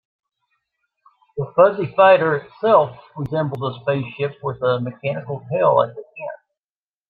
[1.37, 6.41] The Fuzzy Fighter itself resembles a spaceship with a mechanical tail at the end.